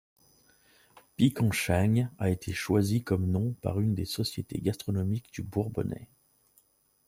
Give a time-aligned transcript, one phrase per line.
[1.15, 6.09] Piquenchâgne a été choisi comme nom par une des sociétés gastronomiques du Bourbonnais.